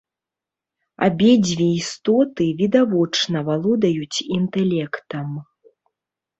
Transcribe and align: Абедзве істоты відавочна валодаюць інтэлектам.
Абедзве 1.07 1.67
істоты 1.81 2.49
відавочна 2.63 3.45
валодаюць 3.53 4.23
інтэлектам. 4.41 5.41